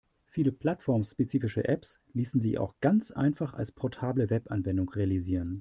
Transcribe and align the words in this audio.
Viele 0.25 0.51
plattformspezifische 0.51 1.67
Apps 1.69 1.99
ließen 2.13 2.41
sich 2.41 2.57
auch 2.57 2.73
ganz 2.81 3.11
einfach 3.11 3.53
als 3.53 3.71
portable 3.71 4.31
Webanwendung 4.31 4.89
realisieren. 4.89 5.49